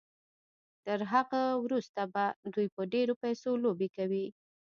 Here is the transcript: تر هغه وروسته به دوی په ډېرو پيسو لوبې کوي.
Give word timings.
تر 0.85 0.99
هغه 1.13 1.41
وروسته 1.63 2.01
به 2.13 2.25
دوی 2.53 2.67
په 2.75 2.81
ډېرو 2.93 3.13
پيسو 3.23 3.49
لوبې 3.63 3.89
کوي. 3.95 4.25